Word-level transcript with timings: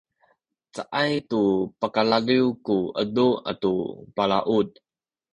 caay 0.75 1.13
tu 1.29 1.41
pakalaliw 1.79 2.45
ku 2.65 2.77
edu 3.01 3.27
atu 3.51 3.71
balaut 4.15 4.69